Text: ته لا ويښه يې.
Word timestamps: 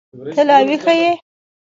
ته 0.35 0.41
لا 0.49 0.57
ويښه 0.67 0.93
يې. 1.01 1.11